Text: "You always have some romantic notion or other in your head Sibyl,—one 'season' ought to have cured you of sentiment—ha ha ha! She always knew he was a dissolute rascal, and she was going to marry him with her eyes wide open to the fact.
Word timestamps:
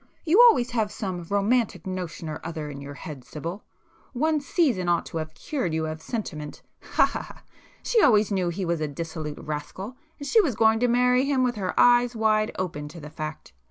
"You 0.25 0.41
always 0.49 0.71
have 0.71 0.91
some 0.91 1.27
romantic 1.29 1.85
notion 1.85 2.27
or 2.27 2.41
other 2.43 2.71
in 2.71 2.81
your 2.81 2.95
head 2.95 3.23
Sibyl,—one 3.23 4.41
'season' 4.41 4.89
ought 4.89 5.05
to 5.05 5.17
have 5.17 5.35
cured 5.35 5.75
you 5.75 5.85
of 5.85 6.01
sentiment—ha 6.01 7.05
ha 7.05 7.21
ha! 7.21 7.43
She 7.83 8.01
always 8.01 8.31
knew 8.31 8.49
he 8.49 8.65
was 8.65 8.81
a 8.81 8.87
dissolute 8.87 9.37
rascal, 9.39 9.95
and 10.17 10.27
she 10.27 10.41
was 10.41 10.55
going 10.55 10.79
to 10.79 10.87
marry 10.87 11.25
him 11.25 11.43
with 11.43 11.53
her 11.53 11.79
eyes 11.79 12.15
wide 12.15 12.49
open 12.57 12.87
to 12.87 12.99
the 12.99 13.11
fact. 13.11 13.53